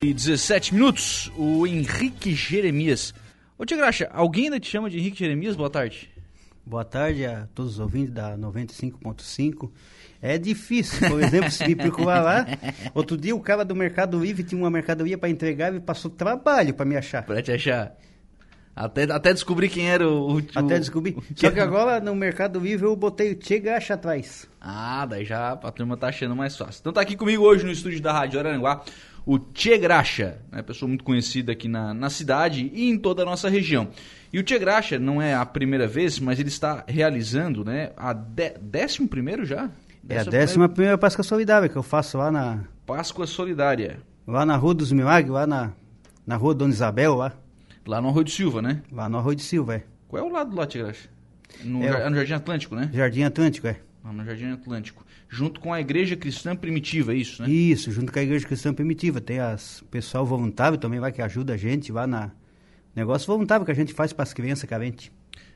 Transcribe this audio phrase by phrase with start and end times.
[0.00, 3.12] E 17 minutos, o Henrique Jeremias.
[3.58, 5.56] Ô Tia Graxa, alguém ainda te chama de Henrique Jeremias?
[5.56, 6.08] Boa tarde.
[6.64, 9.68] Boa tarde a todos os ouvintes da 95.5.
[10.22, 12.46] É difícil, por exemplo, se me procurar lá.
[12.94, 16.74] Outro dia o cara do Mercado Livre tinha uma mercadoria para entregar e passou trabalho
[16.74, 17.24] para me achar.
[17.24, 17.96] Pra te achar.
[18.76, 20.36] Até, até descobrir quem era o.
[20.36, 21.16] o Até descobrir.
[21.34, 24.48] Só que agora no Mercado Livre eu botei o Che Gacha atrás.
[24.60, 26.78] Ah, daí já a turma tá achando mais fácil.
[26.82, 28.84] Então tá aqui comigo hoje no estúdio da Rádio Araranguá
[29.24, 33.24] o Tchê Graxa, né, pessoa muito conhecida aqui na, na cidade e em toda a
[33.24, 33.88] nossa região.
[34.32, 38.12] E o Tchê Graxa não é a primeira vez, mas ele está realizando né, a
[38.12, 39.70] de, décimo primeiro já?
[40.08, 44.56] É a décima primeira Páscoa Solidária que eu faço lá na, Páscoa Solidária, lá na
[44.56, 45.72] Rua dos Milagres, lá na,
[46.26, 47.34] na Rua Dona Isabel, lá,
[47.86, 48.82] lá no Arroio de Silva, né?
[48.90, 49.82] lá no Arroio de Silva, é.
[50.08, 51.08] Qual é o lado lá, Tchê Graxa?
[51.62, 52.90] No, É é no Jardim Atlântico, né?
[52.92, 53.76] Jardim Atlântico, é.
[54.04, 55.04] No Jardim Atlântico.
[55.28, 57.50] Junto com a Igreja Cristã Primitiva, é isso, né?
[57.50, 59.20] Isso, junto com a Igreja Cristã Primitiva.
[59.20, 62.30] Tem as pessoal voluntário também vai que ajuda a gente lá na
[62.96, 65.10] negócio voluntário que a gente faz para as crianças carentes.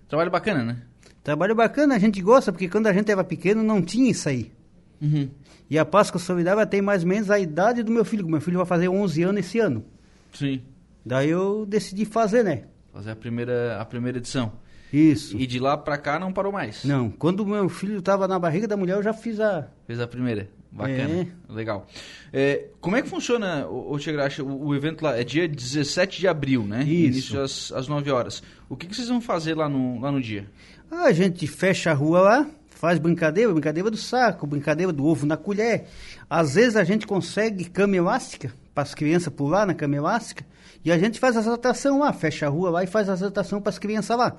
[0.07, 0.83] Trabalho bacana, né?
[1.25, 4.53] Trabalho bacana, a gente gosta, porque quando a gente era pequeno não tinha isso aí.
[5.01, 5.31] Uhum.
[5.71, 8.41] E a Páscoa Solidária tem mais ou menos a idade do meu filho, que meu
[8.41, 9.85] filho vai fazer 11 anos esse ano.
[10.33, 10.63] Sim.
[11.05, 12.65] Daí eu decidi fazer, né?
[12.93, 14.53] Fazer a primeira, a primeira edição.
[14.93, 15.37] Isso.
[15.37, 16.85] E de lá pra cá não parou mais.
[16.85, 19.69] Não, quando meu filho estava na barriga da mulher, eu já fiz a...
[19.87, 20.49] Fez a primeira.
[20.73, 21.29] Bacana.
[21.49, 21.87] Legal.
[22.33, 25.19] É, como é que funciona, o, o, o, o evento lá?
[25.19, 26.83] É dia 17 de abril, né?
[26.83, 27.35] Isso.
[27.35, 28.43] Início às, às 9 horas.
[28.71, 30.47] O que, que vocês vão fazer lá no, lá no dia?
[30.91, 35.37] A gente fecha a rua lá, faz brincadeira, brincadeira do saco, brincadeira do ovo na
[35.37, 35.87] colher.
[36.29, 40.45] Às vezes a gente consegue cama elástica, para as crianças pular na cama elástica,
[40.85, 43.63] e a gente faz as atrações lá, fecha a rua lá e faz as atrações
[43.63, 44.37] para as crianças lá.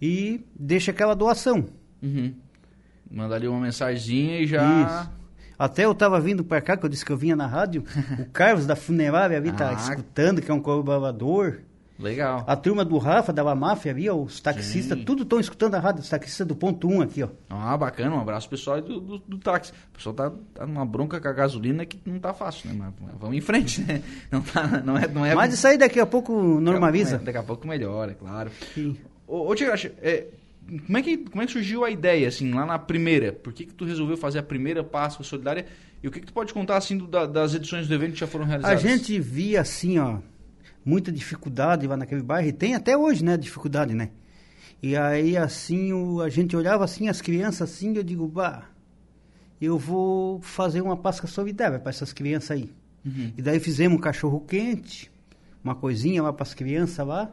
[0.00, 1.66] e deixa aquela doação.
[2.02, 2.34] Uhum.
[3.10, 4.82] Manda ali uma mensagenzinha e já...
[4.82, 5.18] Isso.
[5.58, 7.82] Até eu tava vindo para cá, que eu disse que eu vinha na rádio,
[8.18, 9.72] o Carlos da funerária ali tá Ah.
[9.74, 11.58] escutando, que é um colaborador.
[11.98, 12.44] Legal.
[12.46, 15.04] A turma do Rafa, da La Máfia ali, ó, os taxistas, Sim.
[15.04, 17.28] tudo estão escutando a rádio, os taxistas do ponto 1 aqui, ó.
[17.50, 18.14] Ah, bacana.
[18.14, 19.72] Um abraço pessoal do, do, do táxi.
[19.92, 22.92] O pessoal tá, tá numa bronca com a gasolina que não tá fácil, né?
[23.00, 24.00] Mas, vamos em frente, né?
[24.30, 25.08] Não, tá, não é...
[25.08, 27.16] Não é Mas isso aí daqui a pouco normaliza.
[27.16, 28.52] É, Daqui a pouco melhora, é claro.
[28.74, 28.96] Sim.
[29.26, 30.24] Ô, ô Tigracha, é,
[30.86, 33.32] como, é que, como é que surgiu a ideia, assim, lá na primeira?
[33.32, 35.66] Por que, que tu resolveu fazer a primeira Páscoa Solidária?
[36.02, 38.20] E o que, que tu pode contar, assim, do- da- das edições do evento que
[38.20, 38.80] já foram A realizadas?
[38.82, 40.18] gente via assim, ó,
[40.84, 44.10] muita dificuldade lá naquele bairro, e tem até hoje, né, dificuldade, né?
[44.82, 48.64] E aí, assim, o- a gente olhava assim, as crianças assim, eu digo, bah,
[49.60, 52.70] eu vou fazer uma Páscoa solidária para essas crianças aí.
[53.04, 53.32] Uhum.
[53.36, 55.10] E daí fizemos um cachorro quente,
[55.64, 57.32] uma coisinha lá para as crianças lá,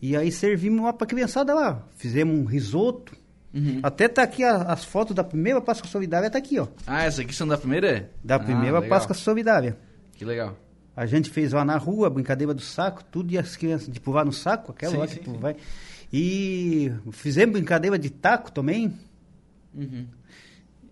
[0.00, 1.82] e aí servimos lá para a criançada lá.
[1.96, 3.16] Fizemos um risoto.
[3.54, 3.80] Uhum.
[3.82, 6.66] Até tá aqui a- as fotos da primeira Páscoa Solidária, tá aqui, ó.
[6.86, 8.10] Ah, essa aqui são da primeira?
[8.22, 8.88] Da Ah, primeira legal.
[8.90, 9.78] Páscoa Solidária.
[10.12, 10.56] Que legal.
[10.94, 14.24] A gente fez lá na rua, brincadeira do saco, tudo e as crianças de pular
[14.24, 15.38] no saco, aquela Sim, lá que sim.
[15.38, 15.56] vai.
[16.12, 18.94] E fizemos brincadeira de taco também.
[19.74, 20.06] Uhum.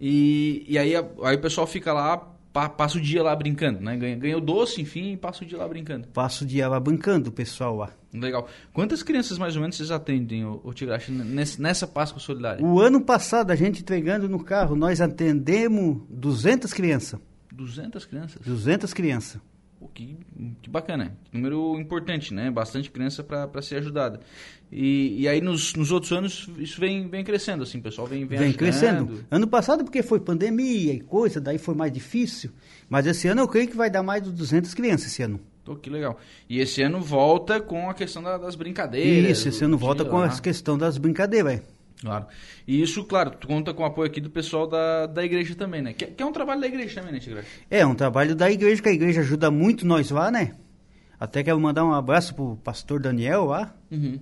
[0.00, 3.94] E, e aí, aí o pessoal fica lá, pa- passa o dia lá brincando, né?
[3.96, 6.06] Ganha, ganha o doce, enfim, e passa o dia lá brincando.
[6.08, 7.90] Passo o dia lá brincando, o pessoal lá.
[8.14, 8.48] Legal.
[8.72, 12.64] Quantas crianças mais ou menos vocês atendem, o, o Tigracha, nesse- nessa Páscoa Solidária?
[12.64, 17.20] O ano passado, a gente entregando no carro, nós atendemos 200 crianças.
[17.52, 18.40] 200 crianças?
[18.46, 19.40] 200 crianças.
[19.84, 20.16] Pô, que,
[20.62, 21.14] que bacana.
[21.30, 22.50] Que número importante, né?
[22.50, 24.18] Bastante criança para ser ajudada.
[24.72, 28.24] E, e aí nos, nos outros anos isso vem, vem crescendo, assim, o pessoal vem,
[28.26, 29.24] vem, Vem crescendo.
[29.30, 32.50] Ano passado, porque foi pandemia e coisa, daí foi mais difícil.
[32.88, 35.38] Mas esse ano eu creio que vai dar mais de 200 crianças esse ano.
[35.64, 36.18] Pô, que legal.
[36.48, 39.38] E esse ano volta com a questão da- das brincadeiras.
[39.38, 40.26] Isso, esse ano volta com lá.
[40.26, 41.60] a questão das brincadeiras.
[42.00, 42.26] Claro.
[42.66, 45.92] E isso, claro, conta com o apoio aqui do pessoal da, da igreja também, né?
[45.94, 47.44] Que, que é um trabalho da igreja também, né, Tigra?
[47.70, 50.52] É, um trabalho da igreja, que a igreja ajuda muito nós lá, né?
[51.18, 54.18] Até quero mandar um abraço pro pastor Daniel lá, Uhum.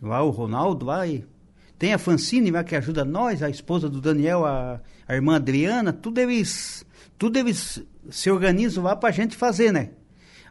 [0.00, 1.24] lá o Ronaldo lá e
[1.78, 5.92] tem a Francine lá que ajuda nós, a esposa do Daniel, a, a irmã Adriana,
[5.92, 6.84] tudo eles,
[7.18, 9.90] tudo eles se organizam lá pra gente fazer, né?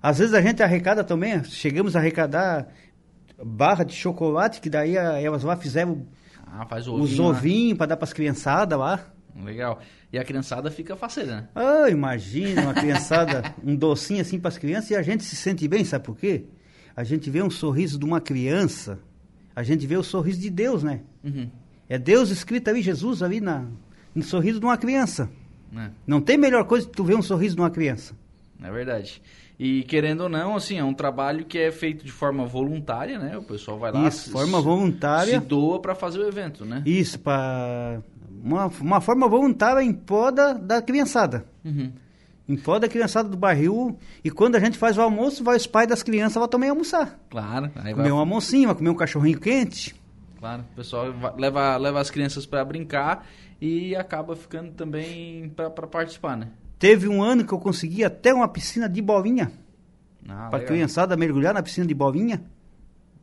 [0.01, 2.67] Às vezes a gente arrecada também, chegamos a arrecadar
[3.43, 6.05] barra de chocolate, que daí a- elas lá fizeram
[6.51, 7.29] Ah, faz o os ovinho lá.
[7.29, 8.99] ovinhos para dar para as criançadas lá.
[9.43, 9.79] Legal.
[10.11, 11.47] E a criançada fica faceira, né?
[11.53, 15.67] Ah, imagina uma criançada, um docinho assim para as crianças e a gente se sente
[15.67, 16.45] bem, sabe por quê?
[16.95, 18.97] A gente vê um sorriso de uma criança,
[19.55, 21.01] a gente vê o sorriso de Deus, né?
[21.23, 21.49] Uhum.
[21.87, 23.65] É Deus escrito ali, Jesus ali na,
[24.15, 25.29] no sorriso de uma criança.
[25.75, 28.15] É, Não tem melhor coisa que tu ver um sorriso de uma criança.
[28.63, 29.21] é verdade.
[29.59, 33.37] E querendo ou não, assim, é um trabalho que é feito de forma voluntária, né?
[33.37, 35.39] O pessoal vai lá, Isso, se- forma voluntária.
[35.39, 36.83] se doa para fazer o evento, né?
[36.85, 37.99] Isso, para
[38.43, 41.43] uma, uma forma voluntária em prol da, da criançada.
[41.65, 41.91] Uhum.
[42.47, 43.97] Em prol da criançada do barril.
[44.23, 47.19] E quando a gente faz o almoço, vai os pais das crianças lá também almoçar.
[47.29, 47.65] Claro.
[47.77, 49.95] Aí vai, Comer um almocinho, vai comer um cachorrinho quente.
[50.39, 50.63] claro.
[50.71, 53.25] O pessoal va- leva, leva as crianças para brincar
[53.59, 56.47] e acaba ficando também para participar, né?
[56.79, 59.51] Teve um ano que eu consegui até uma piscina de bolinha.
[60.29, 62.41] Ah, para criançada mergulhar na piscina de bolinha.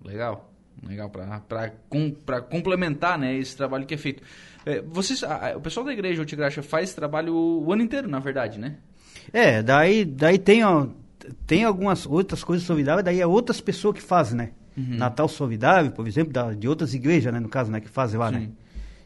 [0.05, 0.53] Legal,
[0.87, 4.23] legal, para complementar né, esse trabalho que é feito.
[4.67, 8.59] É, vocês, a- o pessoal da igreja Otigraxa faz trabalho o ano inteiro, na verdade,
[8.59, 8.77] né?
[9.33, 10.87] É, daí, daí tem, ó,
[11.47, 14.51] tem algumas outras coisas solidárias, daí é outras pessoas que fazem, né?
[14.77, 14.97] Uhum.
[14.97, 17.39] Natal Solidário, por exemplo, da- de outras igrejas, né?
[17.41, 17.81] No caso, né?
[17.81, 18.49] Que fazem lá, né?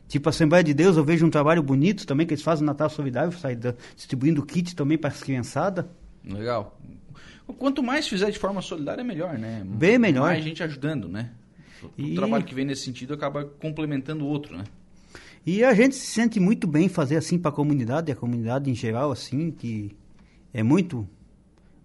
[0.09, 2.73] Tipo, a Assembleia de Deus, eu vejo um trabalho bonito também, que eles fazem no
[2.73, 3.57] Natal Solidário, sai
[3.95, 5.85] distribuindo kit também para as criançadas.
[6.25, 6.79] Legal.
[7.59, 9.63] Quanto mais fizer de forma solidária, melhor, né?
[9.65, 10.29] Bem melhor.
[10.31, 11.31] Mais gente ajudando, né?
[11.83, 14.65] O, o E- trabalho que vem nesse sentido acaba complementando o outro, né?
[15.47, 18.75] E a gente se sente muito bem fazer assim para a comunidade, a comunidade em
[18.75, 19.97] geral, assim, que
[20.53, 21.09] é muito,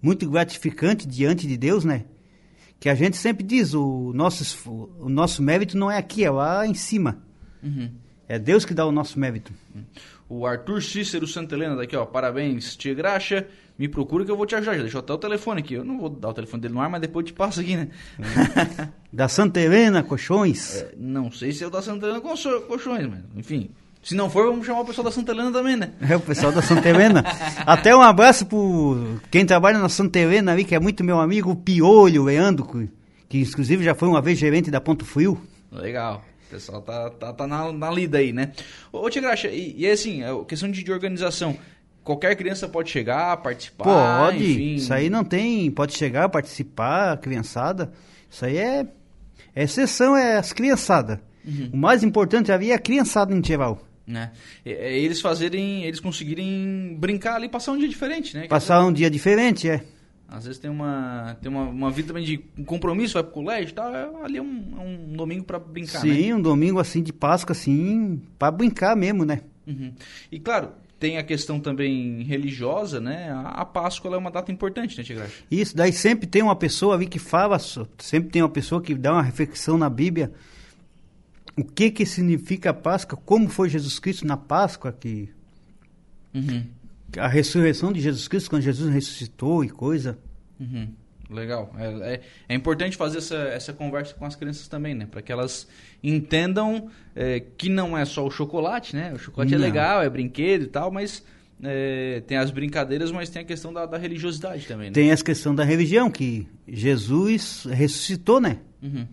[0.02, 2.06] muito gratificante diante de Deus, né?
[2.80, 6.66] Que a gente sempre diz, o nosso, o nosso mérito não é aqui, é lá
[6.68, 7.22] em cima.
[7.62, 7.90] Uhum.
[8.34, 9.54] É Deus que dá o nosso mérito.
[10.28, 12.04] O Arthur Cícero Santa Helena daqui, ó.
[12.04, 13.46] Parabéns, Tia Graxa.
[13.78, 14.74] Me procura que eu vou te ajudar.
[14.74, 15.76] Já deixou até o telefone aqui.
[15.76, 17.76] Eu não vou dar o telefone dele no ar, mas depois eu te passo aqui,
[17.76, 17.90] né?
[19.14, 20.78] Da Santa Helena, Colchões.
[20.78, 23.70] É, não sei se é o da Santa Helena colchões, mas enfim.
[24.02, 25.92] Se não for, vamos chamar o pessoal da Santa Helena também, né?
[26.02, 27.24] É o pessoal da Santa Helena.
[27.68, 31.52] Até um abraço pro quem trabalha na Santa Helena ali, que é muito meu amigo,
[31.52, 32.90] o Piolho, Leandro, que,
[33.30, 35.40] que inclusive já foi uma vez gerente da Ponto Frio.
[35.72, 36.24] Legal.
[36.54, 38.52] Pessoal tá, tá, tá na, na lida aí, né?
[38.92, 41.58] Ô, ô Tia Graxa, e, e assim, é questão de, de organização.
[42.04, 44.76] Qualquer criança pode chegar, participar, Pode, enfim.
[44.76, 47.92] isso aí não tem, pode chegar, participar, criançada.
[48.30, 48.86] Isso aí é,
[49.56, 51.18] é exceção, é as criançadas.
[51.44, 51.72] Uhum.
[51.74, 53.82] O mais importante ali é a criançada em geral.
[54.06, 54.32] Né?
[54.64, 58.48] É, é eles fazerem, eles conseguirem brincar ali, passar um dia diferente, né?
[58.48, 59.84] Passar um dia diferente, é.
[60.34, 63.72] Às vezes tem uma, tem uma, uma vida também de um compromisso, vai pro colégio
[63.72, 63.94] e tal.
[63.94, 66.36] é- Ali é um, um domingo pra brincar, Sim, né?
[66.36, 69.42] um domingo assim de Páscoa, assim, pra brincar mesmo, né?
[69.68, 69.94] Uhum.
[70.32, 70.70] E claro,
[71.00, 73.30] tem a questão também religiosa, né?
[73.32, 75.44] A, Páscoa é uma data importante, né, Tia Graxa?
[75.52, 77.60] Isso, daí sempre tem uma pessoa ali que fala,
[78.00, 80.34] sempre tem uma pessoa que dá uma reflexão na Bíblia.
[81.56, 83.20] O que que significa a Páscoa?
[83.24, 84.92] Como foi Jesus Cristo na Páscoa?
[84.92, 85.30] Que
[86.34, 86.66] Uhum.
[87.18, 90.18] A ressurreição de Jesus Cristo, quando Jesus ressuscitou e coisa.
[90.60, 90.90] Uhum.
[91.30, 91.74] Legal.
[91.78, 95.08] É, é, é importante fazer essa, essa conversa com as crianças também, né?
[95.10, 95.68] Para que elas
[96.04, 99.14] entendam é, que não é só o chocolate, né?
[99.14, 99.66] O chocolate é Não.
[99.66, 101.24] legal, é brinquedo e tal, mas
[101.62, 104.94] é, tem as brincadeiras, mas tem a questão da, da religiosidade também, né?
[104.94, 108.60] Tem essa questão da religião, que Jesus ressuscitou, né?
[108.82, 109.08] Uhum.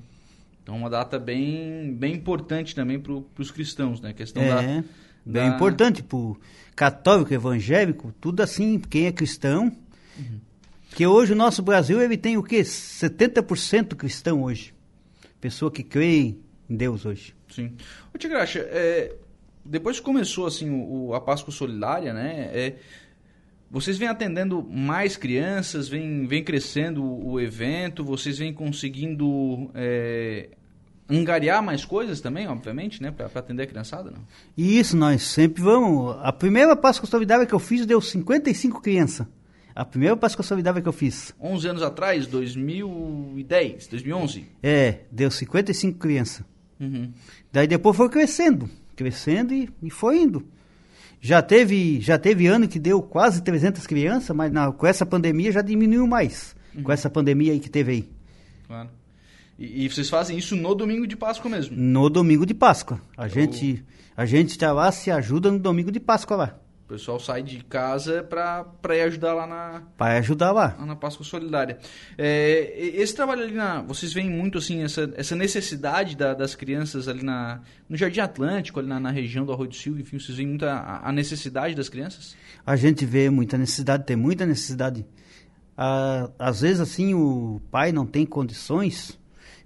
[0.63, 4.11] Então, uma data bem, bem importante também para os cristãos, né?
[4.11, 4.85] A questão da, É,
[5.25, 6.39] bem da- importante pro
[6.77, 9.71] católico, evangélico, tudo assim, quem é cristão.
[10.95, 12.63] Que hoje o nosso Brasil, ele tem o quê?
[12.63, 14.75] 70% cristão hoje.
[15.41, 16.35] Pessoa que crê
[16.69, 17.35] em Deus hoje.
[17.49, 17.73] Sim.
[18.13, 19.15] Ô, Tia Graxa, é,
[19.65, 22.51] depois que começou assim o, o- a Páscoa Solidária, né?
[22.53, 22.77] é,
[23.71, 30.49] vocês vêm atendendo mais crianças, vem, vem crescendo o, o evento, vocês vêm conseguindo é,
[31.11, 33.11] angariar mais coisas também, obviamente, né?
[33.11, 34.21] Para atender a criançada, não?
[34.57, 36.17] Isso nós sempre vamos.
[36.23, 39.27] A primeira Páscoa Solidária que eu fiz deu 55 crianças.
[39.75, 41.35] A primeira Páscoa Solidária que eu fiz.
[41.41, 44.47] 11 anos atrás, 2010, 2011.
[44.63, 46.45] É, deu 55 crianças.
[46.79, 47.11] Uhum.
[47.53, 50.47] Daí depois foi crescendo, crescendo e, e foi indo.
[51.21, 55.53] Já teve, já teve ano que deu quase 300 crianças, mas na- com essa pandemia
[55.53, 56.57] já diminuiu mais.
[56.83, 58.09] Com essa pandemia aí que teve aí.
[58.67, 58.89] Claro.
[59.61, 61.77] E, e vocês fazem isso no domingo de Páscoa mesmo?
[61.77, 63.01] No domingo de Páscoa.
[63.17, 63.85] A Eu- gente
[64.17, 66.59] a gente tá lá, se ajuda no domingo de Páscoa lá.
[66.85, 70.75] O pessoal sai de casa para ir ajudar lá na, Para ajudar lá.
[70.77, 71.79] lá na Páscoa Solidária.
[72.19, 73.81] É, esse trabalho ali na.
[73.83, 78.81] Vocês veem muito assim, essa, essa necessidade da- das crianças ali na, no Jardim Atlântico,
[78.81, 81.77] ali na, na região do Arroio do Silva, enfim, vocês veem muita a, a necessidade
[81.77, 82.35] das crianças?
[82.67, 85.07] A gente vê muita necessidade, tem muita necessidade.
[85.79, 89.17] ah, às vezes assim o pai não tem condições,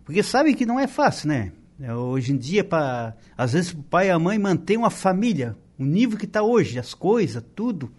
[0.05, 1.53] porque sabe que não é fácil, né?
[1.81, 5.57] É, Hoje em dia, para às vezes o pai e a mãe mantêm uma família,
[5.79, 7.91] o nível que está hoje, as coisas, tudo.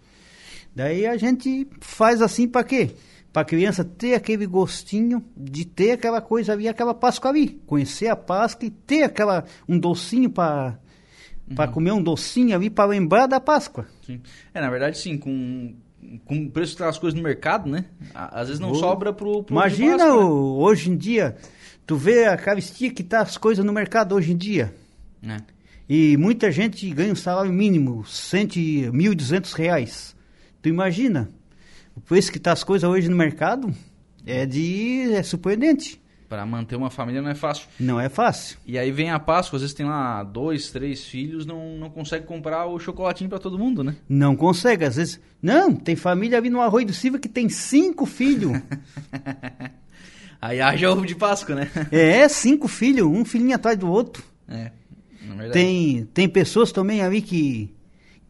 [0.74, 2.90] Daí a gente faz assim para quê?
[3.32, 7.60] Para a criança ter aquele gostinho de ter aquela coisa ali, aquela Páscoa ali.
[7.66, 10.78] Conhecer a Páscoa e ter aquela, um docinho para
[11.54, 13.86] para comer um docinho ali para lembrar da Páscoa.
[14.04, 14.20] Sim.
[14.52, 15.74] É, na verdade, sim, com,
[16.24, 17.84] com o preço que tá as coisas no mercado, né?
[18.14, 20.12] Às vezes não Ô, sobra pro, pro Imagina né?
[20.12, 21.36] hoje em dia,
[21.86, 24.74] tu vê a caristia que tá as coisas no mercado hoje em dia.
[25.22, 25.38] né?
[25.88, 30.16] E muita gente ganha um salário mínimo, cento e- 1.200 reais.
[30.60, 31.28] Tu imagina?
[31.94, 33.72] O preço que tá as coisas hoje no mercado
[34.26, 35.12] é de...
[35.14, 36.00] é surpreendente.
[36.28, 37.68] Pra manter uma família não é fácil.
[37.78, 38.58] Não é fácil.
[38.66, 42.26] E aí vem a Páscoa, às vezes tem lá dois, três filhos, não, não consegue
[42.26, 43.96] comprar o chocolatinho pra todo mundo, né?
[44.08, 45.20] Não consegue, às vezes...
[45.40, 48.60] Não, tem família ali no Arroio do Silva que tem cinco filhos.
[50.40, 51.70] Aí haja ovo de Páscoa, né?
[51.90, 54.22] é, cinco filhos, um filhinho atrás do outro.
[54.48, 54.70] É,
[55.22, 55.52] na verdade.
[55.52, 57.74] Tem, tem pessoas também ali que,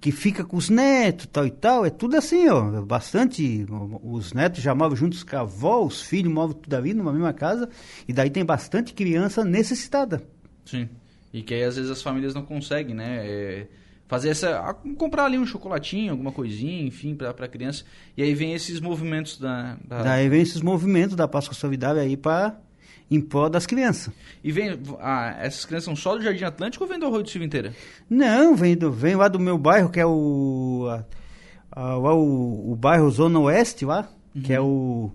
[0.07, 1.85] que fica com os netos, tal e tal.
[1.85, 2.81] É tudo assim, ó.
[2.83, 3.67] Bastante.
[4.05, 7.33] Os netos já moram juntos com a avó, os filhos moram tudo ali numa mesma
[7.33, 7.69] casa.
[8.07, 10.23] E daí tem bastante criança necessitada.
[10.65, 10.89] Sim.
[11.33, 13.19] E que aí às vezes as famílias não conseguem, né?
[13.27, 13.67] É,
[14.07, 14.61] fazer essa.
[14.61, 17.83] a- comprar ali um chocolatinho, alguma coisinha, enfim, pra, pra criança.
[18.17, 19.77] E aí vem esses movimentos da.
[19.85, 22.61] da- Daí vem esses movimentos da Páscoa Solidária aí para
[23.11, 24.13] em prol das crianças.
[24.43, 24.79] E vem.
[25.01, 27.73] ah, essas crianças são só do Jardim Atlântico ou vem do Arroio do Silva inteira?
[28.11, 30.87] Não, vem, do, vem lá do meu bairro, que é o.
[30.91, 31.05] a-
[31.81, 34.09] a- o, o bairro Zona Oeste lá,
[34.45, 35.11] que é o.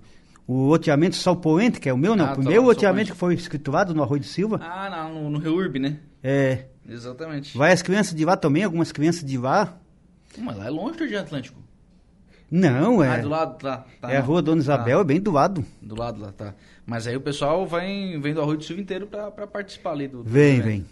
[0.48, 2.26] O loteamento Salpoente, que é o meu, não.
[2.26, 4.60] Ah, o tá primeiro lá no loteamento que foi escriturado no Arroio de Silva.
[4.62, 5.98] Ah, não, no, no Reurb, né?
[6.22, 6.66] É.
[6.90, 7.58] Exatamente.
[7.58, 9.78] Vai as crianças de lá também, algumas crianças de lá.
[10.38, 11.61] Mas lá é longe do Jardim Atlântico.
[12.52, 13.08] Não, é.
[13.08, 13.86] Ah, do lado, tá.
[14.02, 15.66] tá é a rua Dona Isabel, Tá, é bem do lado.
[15.82, 16.54] do lado lá, tá.
[16.86, 20.08] Mas aí o pessoal vem, vem do Arroio do Silva inteiro pra, pra participar ali
[20.08, 20.22] do.
[20.24, 20.66] do Vem, evento.
[20.66, 20.86] vem.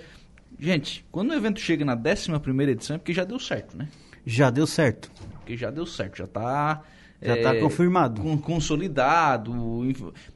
[0.60, 3.90] Gente, quando o evento chega na 11ª edição é porque já deu certo, né?
[4.26, 5.12] Já deu certo.
[5.36, 6.82] Porque já deu certo, já tá.
[7.22, 8.22] Já tá confirmado.
[8.22, 9.84] con- consolidado.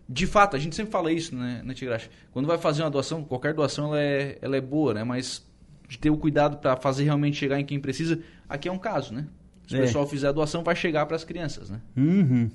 [0.10, 2.10] De fato, a gente sempre fala isso, né, né Tigracha?
[2.32, 5.04] Quando vai fazer uma doação, qualquer doação ela é, ela é boa, né?
[5.04, 5.46] Mas
[5.88, 9.14] de ter o cuidado para fazer realmente chegar em quem precisa, aqui é um caso,
[9.14, 9.28] né?
[9.68, 9.82] Se o É.
[9.82, 11.80] pessoal fizer a doação, vai chegar para as crianças, né?
[11.96, 12.50] Uhum.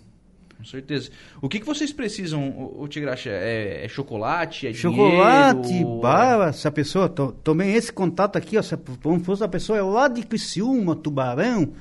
[0.57, 1.11] Com certeza.
[1.43, 2.89] O que, que vocês precisam, o, o?
[3.27, 4.67] É, é chocolate?
[4.67, 6.01] É Chocolate, dinheiro?
[6.01, 9.45] bala, se a pessoa, to, tomei esse contato aqui, ó, se a, vamos supor, se
[9.45, 11.75] a pessoa é lá de Criciúma, Tubarão,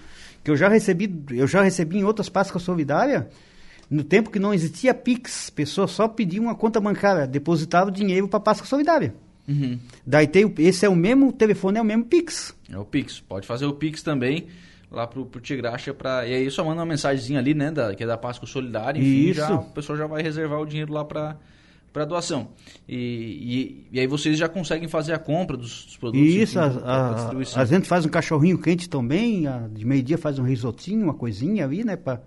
[0.45, 3.25] que eu já recebi, eu já recebi em outras Páscoas Solidárias,
[3.89, 8.27] no tempo que não existia Pix, pessoa só pedia uma conta bancária, depositava o dinheiro
[8.27, 9.15] para Páscoa Solidária.
[9.47, 9.79] Uhum.
[10.05, 12.53] Daí tem, esse é o mesmo, o telefone é o mesmo Pix.
[12.71, 13.19] É o Pix.
[13.19, 14.45] Pode fazer o Pix também
[14.91, 16.27] lá pro, pro Tigraxa pra...
[16.27, 17.71] E aí só manda uma mensagenzinha ali, né?
[17.71, 18.99] Da, que é da Páscoa Solidária.
[18.99, 19.39] Enfim, Isso.
[19.39, 21.37] já, o pessoal já vai reservar o dinheiro lá pra,
[21.95, 22.49] pra doação.
[22.89, 26.27] E, e, e aí vocês já conseguem fazer a compra dos, dos produtos.
[26.27, 30.37] Isso, enfim, a, a, a gente faz um cachorrinho quente também, a- de meio-dia faz
[30.37, 32.21] um risotinho, uma coisinha ali, né, para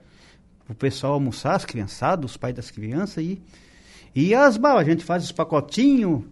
[0.70, 3.40] o pessoal almoçar, as criançadas, os pais das crianças e
[4.16, 6.22] e as balas, a gente faz os pacotinhos.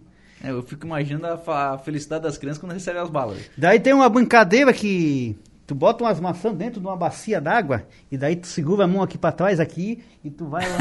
[0.43, 3.37] É, eu fico imaginando a, a felicidade das crianças quando recebem as balas.
[3.55, 5.35] Daí tem uma brincadeira que
[5.67, 9.03] tu bota umas maçãs dentro de uma bacia d'água e daí tu segura a mão
[9.03, 10.77] aqui para trás aqui e tu vai lá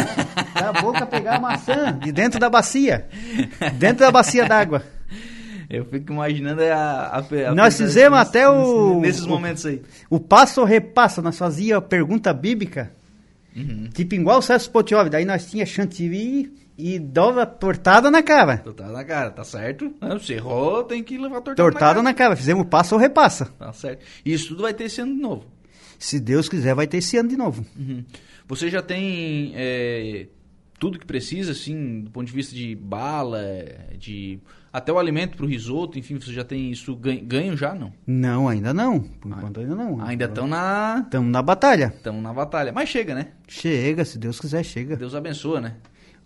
[0.72, 3.06] da boca pegar a maçã de dentro da bacia,
[3.74, 4.82] dentro da bacia d'água.
[5.68, 7.18] Eu fico imaginando a, a,
[7.50, 9.82] a Nós fizemos até o- Nesses momentos aí.
[10.08, 12.92] O passo ou repassa, nós fazia pergunta bíblica,
[13.56, 13.88] Uhum.
[13.92, 18.58] tipo igual o Celso Potiov, daí nós tinha chantilly e dava tortada na cara.
[18.58, 19.92] Tortada na cara, tá certo?
[20.00, 22.02] Não, Se errou, tem que levar tortada, Tortada na cara.
[22.02, 23.46] na cara, fizemos o passo ou repassa.
[23.58, 24.04] Tá certo.
[24.24, 25.46] Isso tudo vai ter esse ano de novo.
[25.98, 27.64] Se Deus quiser, vai ter esse ano de novo.
[27.74, 28.04] Uhum.
[28.46, 30.26] Você já tem é,
[30.78, 33.40] tudo que precisa, assim, do ponto de vista de bala,
[33.98, 34.38] de
[34.72, 37.92] até o alimento para o risoto, enfim, você já tem isso ganho, ganho já, não?
[38.06, 39.00] Não, ainda não.
[39.00, 40.02] Por enquanto ainda não.
[40.02, 41.92] Ainda estão na Estamos na batalha.
[41.96, 43.28] estão na batalha, mas chega, né?
[43.48, 44.96] Chega, se Deus quiser, chega.
[44.96, 45.76] Deus abençoa, né?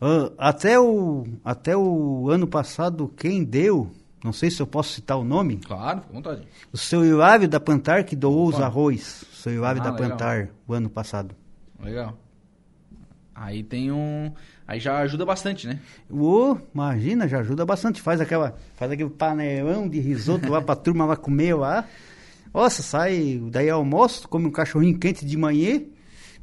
[0.01, 3.91] Ah, até, o, até o ano passado, quem deu
[4.23, 5.57] não sei se eu posso citar o nome.
[5.59, 6.43] Claro, fica à vontade.
[6.73, 9.25] O seu Hilávio da Plantar que doou os arroz.
[9.33, 10.09] O seu Hilávio Ah, da legal.
[10.09, 11.35] Plantar, o ano passado.
[11.83, 12.19] Legal.
[13.41, 14.31] Aí tem um.
[14.69, 15.79] Aí já ajuda bastante, né?
[16.11, 17.99] Ô, imagina, já ajuda bastante.
[18.03, 21.87] Faz aquela, faz aquele panelão de risoto lá pra turma lá comer lá.
[22.53, 25.81] Nossa, sai, daí almoço, come um cachorrinho quente de manhã.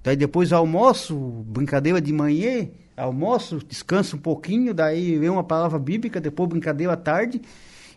[0.04, 6.20] Daí depois almoço, brincadeira de manhã, almoço, descansa um pouquinho, daí vem uma palavra bíblica,
[6.20, 7.39] depois brincadeira à tarde.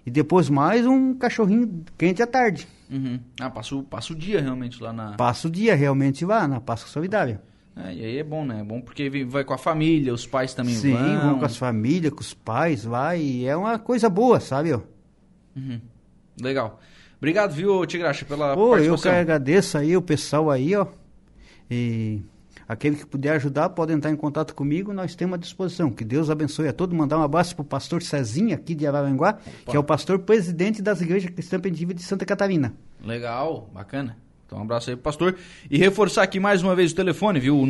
[0.04, 2.68] E depois mais um cachorrinho quente à tarde.
[2.90, 3.18] Uhum.
[3.40, 3.74] Ah, passa
[4.12, 5.12] o, dia realmente lá na.
[5.12, 7.40] Passa o dia realmente lá na Páscoa Solidária.
[7.84, 8.60] É, e aí é bom, né?
[8.60, 11.20] É bom porque vai com a família, os pais também Sim, vão.
[11.20, 14.72] vão com as famílias, com os pais lá, e é uma coisa boa, sabe?
[14.72, 15.80] Uhum.
[16.40, 16.80] Legal.
[17.18, 19.20] Obrigado, viu, Tigracha, pela Pô, eu que participação.
[19.20, 20.86] agradeço aí o pessoal aí, ó.
[21.70, 22.22] E
[22.66, 25.90] aquele que puder ajudar pode entrar em contato comigo, nós temos à disposição.
[25.90, 26.96] Que Deus abençoe a todos.
[26.96, 31.00] Mandar um abraço pro pastor Cezinha, aqui de Araranguá, que é o pastor presidente das
[31.02, 32.72] igrejas cristãs primitivas de Santa Catarina.
[33.04, 34.16] Legal, bacana.
[34.50, 35.36] Então um abraço aí pro pastor.
[35.70, 37.56] E reforçar aqui mais uma vez o telefone, viu?
[37.56, 37.64] O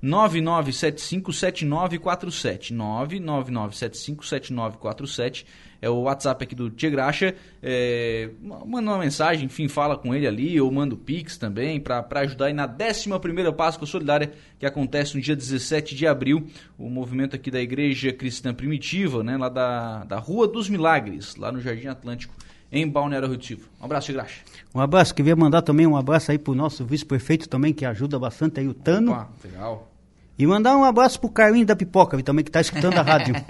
[0.00, 2.72] 999757947.
[2.72, 5.44] 999757947
[5.82, 7.34] é o WhatsApp aqui do Tia Graxa.
[7.60, 12.06] É, manda uma mensagem, enfim, fala com ele ali, ou manda o Pix também, para
[12.20, 16.46] ajudar aí na 11ª Páscoa Solidária, que acontece no dia 17 de abril.
[16.78, 19.36] O movimento aqui da Igreja Cristã Primitiva, né?
[19.36, 22.32] Lá da, da Rua dos Milagres, lá no Jardim Atlântico,
[22.70, 23.60] em Balneário Rio.
[23.80, 24.40] Um abraço, Tia Graxa.
[24.74, 28.60] Um abraço, queria mandar também um abraço aí pro nosso vice-prefeito também, que ajuda bastante
[28.60, 29.12] aí, o Tano.
[29.12, 29.92] Opa, legal.
[30.38, 33.34] E mandar um abraço pro Carlinho da Pipoca, também que tá escutando a rádio.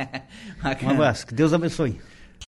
[0.82, 2.00] Um abraço, que Deus abençoe.